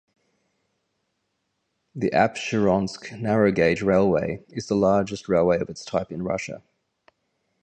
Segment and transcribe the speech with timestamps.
[1.93, 6.63] The Apsheronsk narrow-gauge railway is the longest railway of its type in Russia.